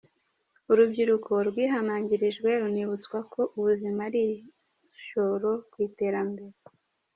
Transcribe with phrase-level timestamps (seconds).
[0.71, 6.55] Urubyiruko rwihanangirijwe runibutswa ko ubuzima ari igishoro ku iterambere